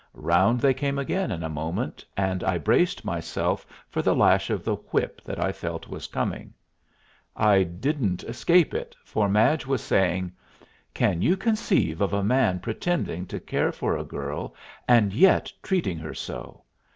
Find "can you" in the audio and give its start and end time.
10.95-11.37